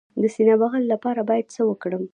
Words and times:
د 0.21 0.23
سینه 0.35 0.55
بغل 0.61 0.83
لپاره 0.93 1.21
باید 1.29 1.45
څه 1.55 1.61
وکړم؟ 1.69 2.03